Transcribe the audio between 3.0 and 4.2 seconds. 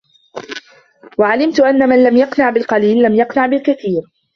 لَمْ يَقْنَعْ بِالْكَثِيرِ